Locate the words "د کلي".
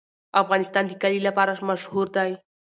0.87-1.19